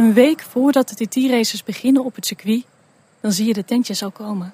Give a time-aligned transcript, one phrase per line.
[0.00, 2.64] Een week voordat de TT-races beginnen op het circuit,
[3.20, 4.52] dan zie je de tentjes al komen.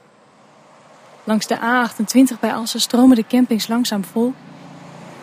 [1.24, 4.32] Langs de A28 bij Assen stromen de campings langzaam vol.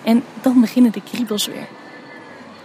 [0.04, 1.68] En dan beginnen de kriebels weer.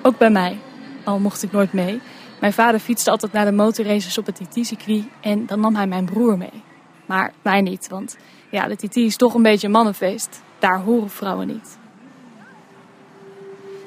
[0.02, 0.58] Ook bij mij,
[1.04, 2.00] al mocht ik nooit mee.
[2.40, 6.04] Mijn vader fietste altijd naar de motorraces op het TT-circuit en dan nam hij mijn
[6.04, 6.62] broer mee.
[7.06, 8.16] Maar mij niet, want
[8.50, 10.43] ja, de TT is toch een beetje een mannenfeest.
[10.59, 11.79] Daar horen vrouwen niet.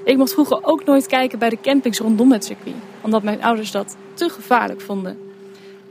[0.04, 3.72] Ik mocht vroeger ook nooit kijken bij de campings rondom het circuit, omdat mijn ouders
[3.72, 5.18] dat te gevaarlijk vonden.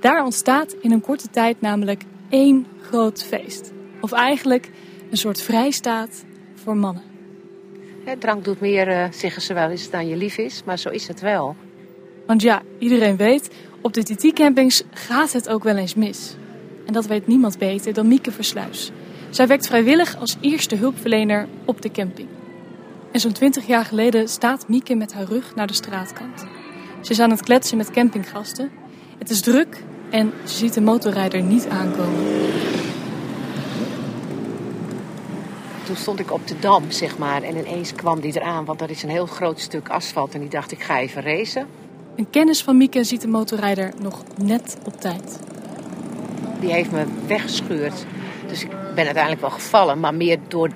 [0.01, 3.73] Daar ontstaat in een korte tijd namelijk één groot feest.
[4.01, 4.71] Of eigenlijk
[5.11, 7.03] een soort vrijstaat voor mannen.
[8.05, 10.89] Ja, drank doet meer, uh, zeggen ze wel eens, dan je lief is, maar zo
[10.89, 11.57] is het wel.
[12.27, 16.37] Want ja, iedereen weet, op de TT-campings gaat het ook wel eens mis.
[16.87, 18.91] En dat weet niemand beter dan Mieke Versluis.
[19.31, 22.29] Zij werkt vrijwillig als eerste hulpverlener op de camping.
[23.13, 26.47] En zo'n twintig jaar geleden staat Mieke met haar rug naar de straatkant.
[27.01, 28.71] Ze is aan het kletsen met campinggasten.
[29.19, 32.25] Het is druk en ze ziet de motorrijder niet aankomen.
[35.85, 38.91] Toen stond ik op de dam, zeg maar, en ineens kwam die eraan, want er
[38.91, 40.35] is een heel groot stuk asfalt.
[40.35, 41.67] En die dacht, ik ga even racen.
[42.17, 45.39] Een kennis van Mieke ziet de motorrijder nog net op tijd.
[46.61, 48.05] Die heeft me weggescheurd.
[48.47, 50.71] Dus ik ben uiteindelijk wel gevallen, maar meer door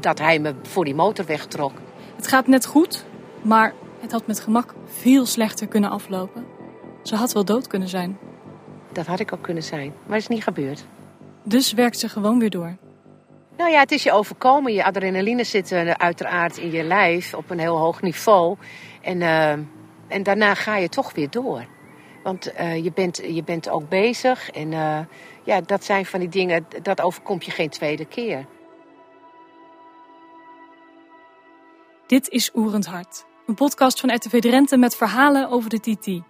[0.00, 1.72] dat hij me voor die motor wegtrok.
[2.16, 3.04] Het gaat net goed,
[3.42, 6.46] maar het had met gemak veel slechter kunnen aflopen.
[7.02, 8.18] Ze had wel dood kunnen zijn.
[8.92, 10.84] Dat had ik ook kunnen zijn, maar het is niet gebeurd.
[11.42, 12.76] Dus werkt ze gewoon weer door.
[13.56, 14.72] Nou ja, het is je overkomen.
[14.72, 18.56] Je adrenaline zit uh, uiteraard in je lijf op een heel hoog niveau.
[19.00, 19.50] En, uh,
[20.08, 21.64] en daarna ga je toch weer door.
[22.22, 24.50] Want uh, je, bent, je bent ook bezig.
[24.50, 24.70] En
[25.44, 28.46] ja, dat zijn van die dingen, dat overkomt je geen tweede keer.
[32.10, 36.20] Dit is Oerend Hart, een podcast van RTV Drenthe met verhalen over de TT.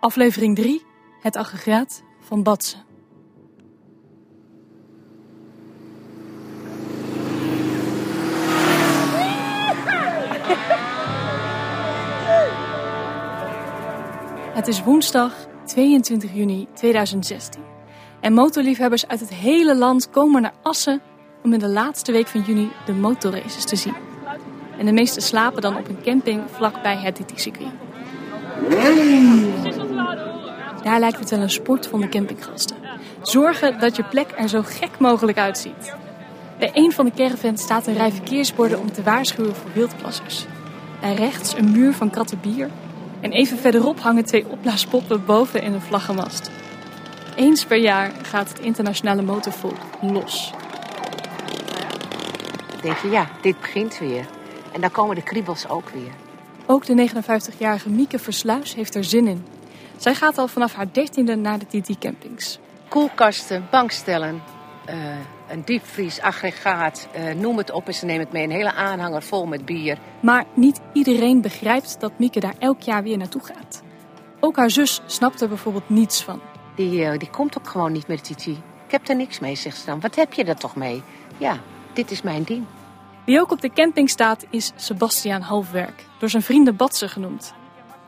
[0.00, 0.82] Aflevering 3,
[1.20, 2.84] het aggregaat van Batsen.
[14.54, 17.62] Het is woensdag 22 juni 2016.
[18.20, 21.02] En motorliefhebbers uit het hele land komen naar Assen
[21.42, 24.05] om in de laatste week van juni de motorraces te zien.
[24.78, 27.70] En de meesten slapen dan op een camping vlakbij het TT-circuit.
[30.82, 32.76] Daar lijkt het wel een sport van de campinggasten.
[33.22, 35.94] Zorgen dat je plek er zo gek mogelijk uitziet.
[36.58, 40.44] Bij een van de caravans staat een rij verkeersborden om te waarschuwen voor wildplassers.
[41.00, 42.70] Daar rechts een muur van kratten bier.
[43.20, 46.50] En even verderop hangen twee opblaaspoppen boven in een vlaggenmast.
[47.36, 50.52] Eens per jaar gaat het internationale motorvolk los.
[52.82, 54.26] Denk je, ja, dit begint weer.
[54.76, 56.12] En dan komen de kriebels ook weer.
[56.66, 59.46] Ook de 59-jarige Mieke Versluis heeft er zin in.
[59.96, 62.58] Zij gaat al vanaf haar dertiende naar de TT-campings.
[62.88, 64.42] Koelkasten, bankstellen,
[64.88, 64.94] uh,
[65.48, 68.44] een diepvries, aggregaat, uh, noem het op en ze nemen het mee.
[68.44, 69.98] Een hele aanhanger vol met bier.
[70.20, 73.82] Maar niet iedereen begrijpt dat Mieke daar elk jaar weer naartoe gaat.
[74.40, 76.40] Ook haar zus snapt er bijvoorbeeld niets van.
[76.74, 78.46] Die, uh, die komt ook gewoon niet met TT.
[78.46, 80.00] Ik heb er niks mee, zegt ze dan.
[80.00, 81.02] Wat heb je er toch mee?
[81.38, 81.58] Ja,
[81.92, 82.64] dit is mijn ding.
[83.26, 87.54] Wie ook op de camping staat is Sebastiaan Halfwerk, door zijn vrienden Batsen genoemd.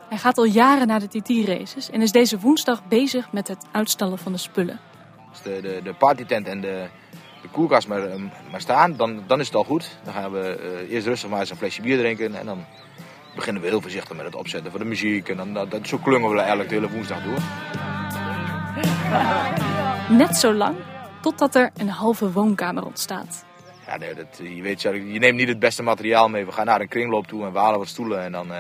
[0.09, 4.19] Hij gaat al jaren naar de TT-races en is deze woensdag bezig met het uitstallen
[4.19, 4.81] van de spullen.
[5.31, 6.87] Als de, de, de partytent en de,
[7.43, 8.03] de koelkast maar,
[8.51, 9.99] maar staan, dan, dan is het al goed.
[10.05, 12.65] Dan gaan we uh, eerst rustig maar eens een flesje bier drinken en dan
[13.35, 15.29] beginnen we heel voorzichtig met het opzetten van de muziek.
[15.29, 17.39] En dan, dat, zo klungen we eigenlijk de hele woensdag door.
[20.17, 20.77] Net zo lang
[21.21, 23.47] totdat er een halve woonkamer ontstaat.
[23.89, 26.47] Ja, nee, dat, je weet, je neemt niet het beste materiaal mee.
[26.47, 28.57] We gaan naar een kringloop toe en we halen wat stoelen en dan uh,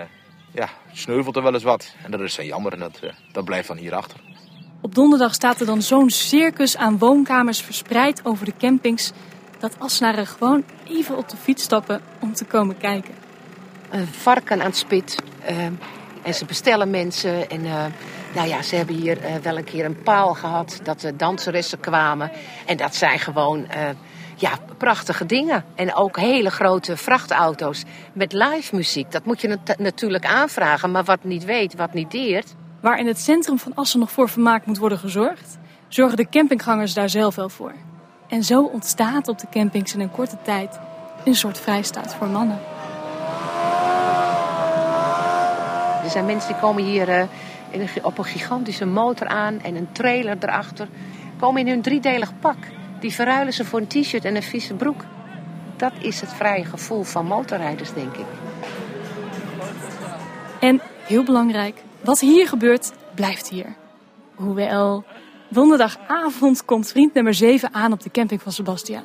[0.52, 1.94] ja, sneuvelt er wel eens wat.
[2.02, 4.20] En dat is dan jammer en dat, uh, dat blijft dan hierachter.
[4.80, 9.12] Op donderdag staat er dan zo'n circus aan woonkamers verspreid over de campings...
[9.58, 13.14] dat Assenaren gewoon even op de fiets stappen om te komen kijken.
[13.90, 15.22] Een varken aan het spit.
[15.50, 15.64] Uh,
[16.22, 17.50] en ze bestellen mensen.
[17.50, 17.62] En
[18.34, 22.30] nou ja, ze hebben hier wel een keer een paal gehad dat de danseressen kwamen.
[22.66, 23.66] En dat zijn gewoon
[24.40, 25.64] ja, prachtige dingen.
[25.74, 29.12] En ook hele grote vrachtauto's met live muziek.
[29.12, 32.54] Dat moet je natuurlijk aanvragen, maar wat niet weet, wat niet deert.
[32.80, 35.58] Waar in het centrum van Assen nog voor vermaak moet worden gezorgd,
[35.88, 37.72] zorgen de campinggangers daar zelf wel voor.
[38.28, 40.78] En zo ontstaat op de campings in een korte tijd
[41.24, 42.58] een soort vrijstaat voor mannen.
[46.04, 50.36] Er zijn mensen die komen hier uh, op een gigantische motor aan en een trailer
[50.40, 50.88] erachter.
[51.38, 52.56] Komen in hun driedelig pak.
[53.00, 55.04] Die verruilen ze voor een t-shirt en een vieze broek.
[55.76, 58.26] Dat is het vrije gevoel van motorrijders, denk ik.
[60.60, 63.76] En heel belangrijk, Wat hier gebeurt, blijft hier.
[64.34, 65.04] Hoewel,
[65.48, 69.04] donderdagavond komt vriend nummer 7 aan op de camping van Sebastian.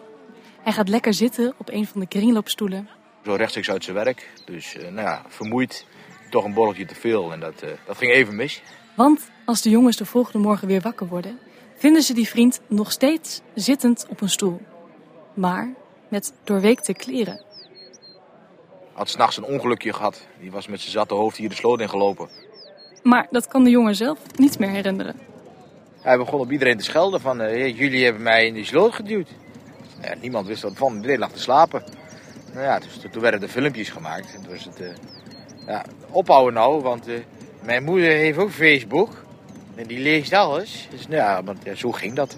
[0.62, 2.89] Hij gaat lekker zitten op een van de kringloopstoelen.
[3.25, 4.30] Zo rechtstreeks uit zijn werk.
[4.46, 5.86] Dus uh, nou ja, vermoeid.
[6.30, 7.34] Toch een borreltje te veel.
[7.34, 8.62] En dat, uh, dat ging even mis.
[8.96, 11.39] Want als de jongens de volgende morgen weer wakker worden,
[11.84, 14.62] vinden ze die vriend nog steeds zittend op een stoel.
[15.34, 15.74] Maar
[16.08, 17.42] met doorweekte kleren.
[18.94, 20.28] Had s'nachts een ongelukje gehad.
[20.40, 22.30] Die was met zijn zatte hoofd hier de sloot in gelopen.
[23.02, 25.16] Maar dat kan de jongen zelf niet meer herinneren.
[26.02, 29.30] Hij begon op iedereen te schelden van, uh, jullie hebben mij in die sloot geduwd.
[30.02, 31.84] Ja, niemand wist wat van, iedereen lag te slapen.
[32.54, 34.34] Nou ja, dus toen werden er filmpjes gemaakt.
[34.36, 34.88] En toen was het, uh,
[35.68, 37.20] ja, ophouden nou, want uh,
[37.64, 39.24] mijn moeder heeft ook Facebook.
[39.75, 40.88] En die leest alles.
[40.90, 42.38] Dus nou ja, want, zo ging dat.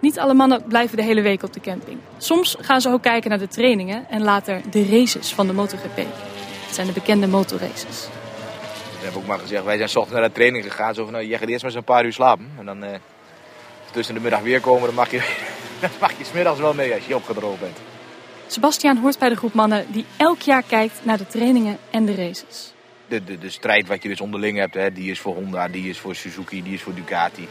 [0.00, 1.98] Niet alle mannen blijven de hele week op de camping.
[2.18, 5.96] Soms gaan ze ook kijken naar de trainingen en later de races van de MotoGP.
[5.96, 8.08] Het zijn de bekende motorraces.
[8.98, 10.94] Ik heb ook maar gezegd, wij zijn ochtends naar de training gegaan.
[10.94, 12.50] Zo van, nou, jij gaat eerst maar eens een paar uur slapen.
[12.58, 12.90] En dan uh,
[13.90, 15.18] tussen de middag weer komen, dan mag je,
[15.80, 17.78] dan mag je smiddags wel mee als je opgedroogd bent.
[18.46, 22.14] Sebastian hoort bij de groep mannen die elk jaar kijkt naar de trainingen en de
[22.14, 22.72] races.
[23.10, 25.88] De, de, de strijd wat je dus onderling hebt, hè, die is voor Honda, die
[25.88, 27.48] is voor Suzuki, die is voor Ducati.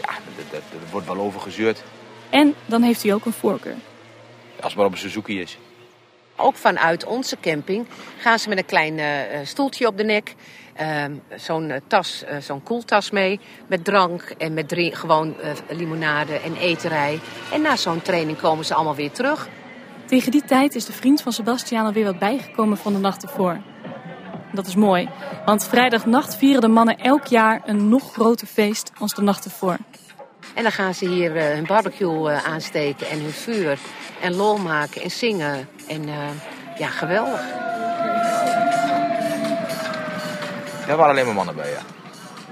[0.00, 0.12] Ja,
[0.50, 0.60] daar
[0.90, 1.82] wordt wel over gezeurd.
[2.30, 3.74] En dan heeft hij ook een voorkeur.
[4.56, 5.58] Als het maar op een Suzuki is.
[6.36, 7.86] Ook vanuit onze camping
[8.18, 9.06] gaan ze met een klein uh,
[9.44, 10.34] stoeltje op de nek.
[10.80, 11.04] Uh,
[11.36, 13.40] zo'n tas, uh, zo'n koeltas mee.
[13.66, 15.36] Met drank en met drie, gewoon
[15.68, 17.20] limonade en eterij.
[17.52, 19.48] En na zo'n training komen ze allemaal weer terug.
[20.06, 23.60] Tegen die tijd is de vriend van Sebastian alweer wat bijgekomen van de nacht ervoor.
[24.52, 25.08] Dat is mooi,
[25.44, 29.76] want vrijdagnacht vieren de mannen elk jaar een nog groter feest als de nacht ervoor.
[30.54, 33.78] En dan gaan ze hier uh, hun barbecue uh, aansteken en hun vuur.
[34.20, 35.68] En lol maken en zingen.
[35.88, 36.14] En uh,
[36.78, 37.40] ja, geweldig.
[40.88, 41.80] Er waren alleen maar mannen bij, ja.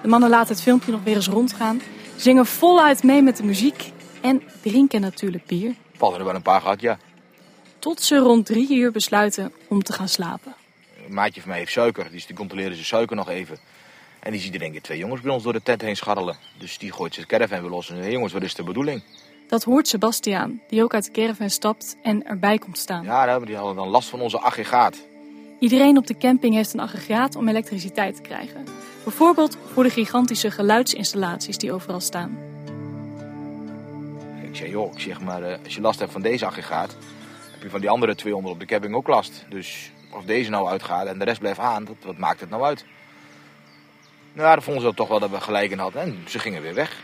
[0.03, 1.81] De mannen laten het filmpje nog weer eens rondgaan.
[2.17, 3.93] Zingen voluit mee met de muziek.
[4.21, 5.75] En drinken natuurlijk bier.
[5.97, 6.99] Vallen er wel een paar gehad, ja.
[7.79, 10.55] Tot ze rond drie uur besluiten om te gaan slapen.
[11.08, 13.58] Een maatje van mij heeft suiker, dus die controleren ze suiker nog even.
[14.20, 16.37] En die ziet er denk ik twee jongens bij ons door de tent heen scharrelen.
[16.58, 17.90] Dus die gooit zijn caravan weer los.
[17.90, 19.02] En hey, jongens, wat is de bedoeling?
[19.49, 23.05] Dat hoort Sebastiaan, die ook uit de caravan stapt en erbij komt staan.
[23.05, 24.96] Ja, die hadden dan last van onze aggregaat.
[25.58, 28.64] Iedereen op de camping heeft een aggregaat om elektriciteit te krijgen.
[29.04, 32.38] Bijvoorbeeld voor de gigantische geluidsinstallaties die overal staan.
[34.43, 36.96] Ik zeg, joh, ik zeg maar, uh, als je last hebt van deze aggregaat,
[37.52, 39.44] heb je van die andere 200 op de camping ook last.
[39.49, 42.62] Dus of deze nou uitgaat en de rest blijft aan, dat, wat maakt het nou
[42.62, 42.84] uit?
[44.32, 46.75] Nou, dan vonden ze toch wel dat we gelijk in hadden en ze gingen weer
[46.75, 47.02] weg.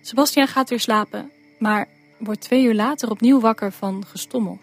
[0.00, 1.88] Sebastian gaat weer slapen, maar
[2.18, 4.58] wordt twee uur later opnieuw wakker van gestommel.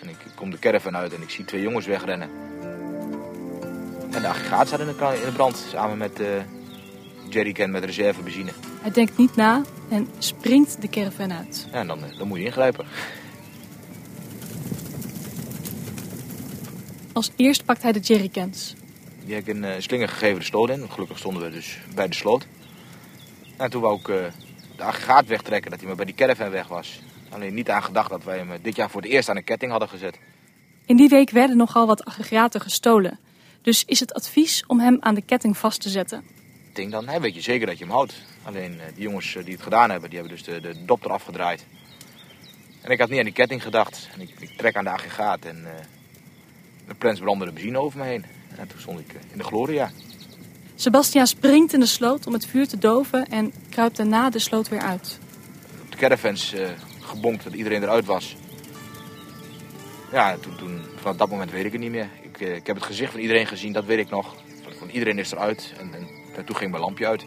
[0.00, 2.30] En ik kom de caravan uit en ik zie twee jongens wegrennen.
[4.10, 6.26] En de aggregaat staat in de, in de brand, samen met uh,
[7.28, 8.50] jerrycan met reservebenzine.
[8.80, 11.68] Hij denkt niet na en springt de caravan uit.
[11.72, 12.86] Ja, en dan, dan moet je ingrijpen.
[17.20, 18.74] Als eerst pakt hij de jerrycans.
[19.24, 20.90] Die heb ik een uh, slinger gegeven de sloot in.
[20.90, 22.46] Gelukkig stonden we dus bij de sloot.
[23.56, 24.16] En toen wou ik uh,
[24.76, 27.00] de aggregaat wegtrekken, dat hij maar bij die caravan weg was.
[27.30, 29.70] Alleen niet aan gedacht dat wij hem dit jaar voor het eerst aan een ketting
[29.70, 30.18] hadden gezet.
[30.86, 33.18] In die week werden nogal wat aggregaten gestolen.
[33.62, 36.24] Dus is het advies om hem aan de ketting vast te zetten.
[36.68, 38.14] Ik denk dan, hè, weet je zeker dat je hem houdt.
[38.42, 41.22] Alleen uh, die jongens die het gedaan hebben, die hebben dus de, de dop eraf
[41.22, 41.66] gedraaid.
[42.80, 44.08] En ik had niet aan die ketting gedacht.
[44.14, 45.66] En ik, ik trek aan de aggregaat en
[46.88, 48.24] de plens brandde benzine over me heen.
[48.56, 49.90] En toen stond ik in de Gloria.
[50.74, 54.68] Sebastian springt in de sloot om het vuur te doven en kruipt daarna de sloot
[54.68, 55.18] weer uit.
[55.82, 56.68] Op de caravans uh,
[57.00, 58.36] gebonkt dat iedereen eruit was.
[60.12, 62.08] Ja, toen, toen, vanaf dat moment weet ik het niet meer.
[62.22, 64.34] Ik, uh, ik heb het gezicht van iedereen gezien, dat weet ik nog.
[64.78, 67.24] Van iedereen is eruit en, en, en toen ging mijn lampje uit.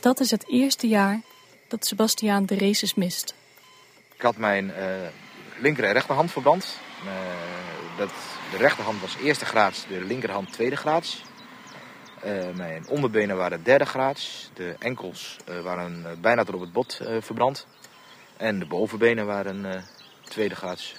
[0.00, 1.20] Dat is het eerste jaar
[1.68, 3.34] dat Sebastiaan de races mist.
[4.14, 4.74] Ik had mijn uh,
[5.60, 6.78] linker en rechterhand verbrand.
[7.04, 7.10] Uh,
[7.96, 8.10] dat,
[8.50, 11.22] de rechterhand was eerste graads, de linkerhand tweede graads.
[12.24, 14.50] Uh, mijn onderbenen waren derde graads.
[14.54, 17.66] De enkels waren bijna tot op het bot verbrand.
[18.36, 19.84] En de bovenbenen waren
[20.24, 20.94] tweede graads.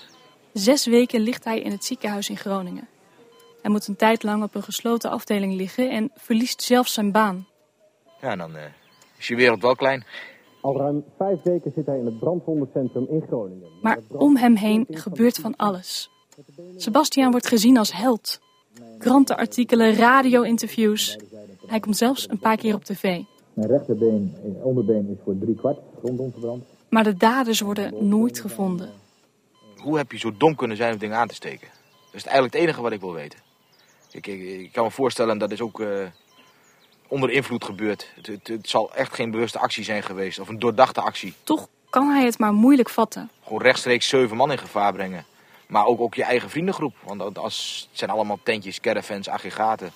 [0.54, 2.88] Zes weken ligt hij in het ziekenhuis in Groningen.
[3.62, 7.48] Hij moet een tijd lang op een gesloten afdeling liggen en verliest zelfs zijn baan.
[8.22, 8.56] Ja, dan
[9.18, 10.06] is je wereld wel klein.
[10.66, 13.68] Al ruim vijf weken zit hij in het brandwondencentrum in Groningen.
[13.82, 16.10] Maar om hem heen gebeurt van alles.
[16.76, 18.40] Sebastian wordt gezien als held.
[18.98, 21.18] Krantenartikelen, radio-interviews.
[21.66, 23.22] Hij komt zelfs een paar keer op tv.
[23.54, 26.64] Mijn rechterbeen, onderbeen is voor drie kwart rondom verbrand.
[26.90, 28.90] Maar de daders worden nooit gevonden.
[29.78, 31.68] Hoe heb je zo dom kunnen zijn om dingen aan te steken?
[32.06, 33.40] Dat is eigenlijk het enige wat ik wil weten.
[34.12, 35.88] Ik, ik, ik kan me voorstellen dat is ook uh,
[37.08, 38.12] onder invloed gebeurd.
[38.16, 41.34] Het, het, het, zal echt geen bewuste actie zijn geweest of een doordachte actie.
[41.44, 43.30] Toch kan hij het maar moeilijk vatten.
[43.44, 45.26] Gewoon rechtstreeks zeven man in gevaar brengen.
[45.68, 46.96] Maar ook, ook je eigen vriendengroep.
[47.04, 49.92] Want als, het zijn allemaal tentjes, caravans, aggregaten.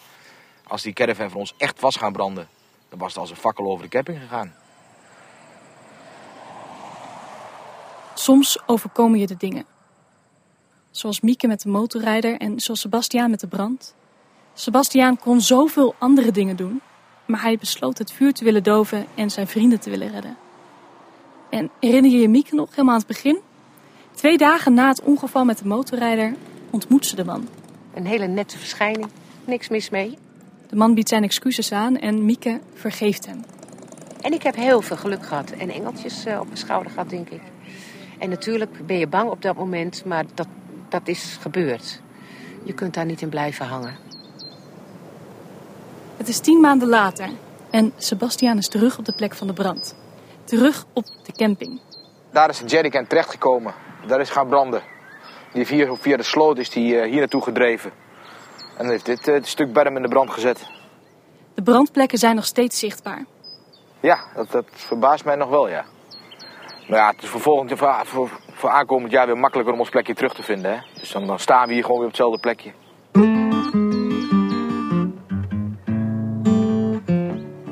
[0.67, 2.47] Als die caravan voor ons echt was gaan branden,
[2.89, 4.55] dan was het als een fakkel over de camping gegaan.
[8.13, 9.65] Soms overkomen je de dingen.
[10.91, 13.95] Zoals Mieke met de motorrijder en zoals Sebastiaan met de brand.
[14.53, 16.81] Sebastiaan kon zoveel andere dingen doen,
[17.29, 20.37] maar hij besloot het vuur te willen doven en zijn vrienden te willen redden.
[21.49, 23.39] En herinner je je Mieke nog helemaal aan het begin?
[24.11, 26.35] Twee dagen na het ongeval met de motorrijder
[26.69, 27.47] ontmoet ze de man.
[27.93, 29.07] Een hele nette verschijning,
[29.45, 30.17] niks mis mee.
[30.67, 33.43] De man biedt zijn excuses aan en Mieke vergeeft hem.
[34.21, 37.29] En ik heb heel veel geluk gehad en engeltjes eh, op mijn schouder gehad, denk
[37.29, 37.41] ik.
[38.19, 40.47] En natuurlijk ben je bang op dat moment, maar dat,
[40.89, 42.01] dat is gebeurd.
[42.63, 43.95] Je kunt daar niet in blijven hangen.
[46.19, 47.29] Het is tien maanden later
[47.69, 49.95] en Sebastiaan is terug op de plek van de brand.
[50.43, 51.79] Terug op de camping.
[52.31, 53.73] Daar is de jerrycan terechtgekomen.
[54.07, 54.81] Daar is gaan branden.
[55.53, 57.91] Die via, via de sloot is die uh, hier naartoe gedreven.
[58.77, 60.67] En heeft dit uh, stuk berm in de brand gezet.
[61.53, 63.25] De brandplekken zijn nog steeds zichtbaar.
[63.99, 65.85] Ja, dat, dat verbaast mij nog wel, ja.
[66.87, 69.89] Maar ja, het is voor, volgend, voor, voor, voor aankomend jaar weer makkelijker om ons
[69.89, 70.71] plekje terug te vinden.
[70.71, 70.79] Hè?
[70.99, 72.71] Dus dan, dan staan we hier gewoon weer op hetzelfde plekje.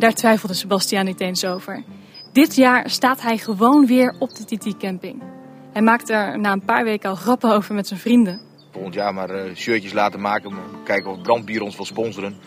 [0.08, 1.84] Daar twijfelde Sebastian niet eens over.
[2.32, 5.24] Dit jaar staat hij gewoon weer op de TT-camping.
[5.74, 8.42] Hij maakt er na een paar weken al grappen over met zijn vrienden.
[8.72, 12.38] Volgend jaar maar uh, shirtjes laten maken, kijken of Brandbier ons wil sponsoren.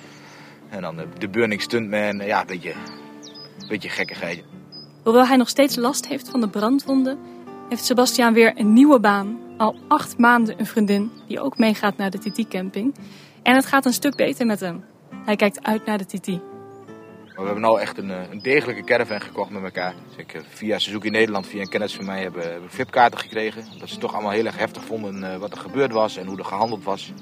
[0.69, 2.73] En dan uh, de Burning Stuntman, ja, een beetje,
[3.69, 4.45] beetje gekkigheid.
[5.03, 7.19] Hoewel hij nog steeds last heeft van de brandwonden,
[7.69, 9.39] heeft Sebastian weer een nieuwe baan.
[9.57, 12.95] Al acht maanden een vriendin die ook meegaat naar de TT-camping.
[13.43, 14.85] En het gaat een stuk beter met hem.
[15.25, 16.50] Hij kijkt uit naar de TT.
[17.35, 19.95] We hebben nu echt een, een, degelijke caravan gekocht met elkaar.
[20.09, 23.65] Dus ik, eh, via Suzuki Nederland, via een kennis van mij, hebben we VIP-kaarten gekregen.
[23.79, 26.39] Dat ze toch allemaal heel erg heftig vonden uh, wat er gebeurd was en hoe
[26.39, 27.13] er gehandeld was.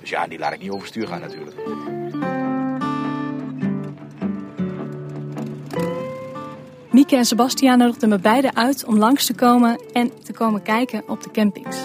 [0.00, 1.56] Dus ja, die laat ik niet overstuur gaan natuurlijk.
[6.90, 11.08] Mieke en Sebastiaan nodigden me beiden uit om langs te komen en te komen kijken
[11.08, 11.76] op de campings.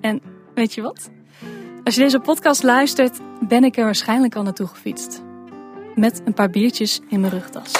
[0.00, 0.22] En
[0.54, 1.10] weet je wat?
[1.84, 5.26] Als je deze podcast luistert, ben ik er waarschijnlijk al naartoe gefietst.
[5.98, 7.72] Met een paar biertjes in mijn rugtas.